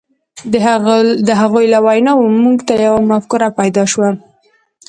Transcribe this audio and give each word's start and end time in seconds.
د 1.27 1.29
هغوی 1.41 1.65
له 1.73 1.79
ویناوو 1.85 2.35
موږ 2.43 2.57
ته 2.67 2.73
یوه 2.87 3.01
مفکوره 3.11 3.49
پیدا 3.59 3.83
شوه. 3.91 4.09